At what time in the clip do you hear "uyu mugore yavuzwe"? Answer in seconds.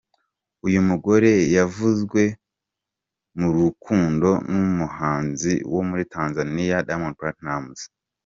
0.67-2.21